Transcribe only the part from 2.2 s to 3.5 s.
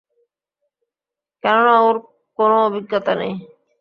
কোন অভিজ্ঞতা নেই।